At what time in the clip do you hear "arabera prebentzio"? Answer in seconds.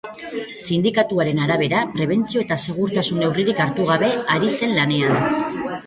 1.43-2.45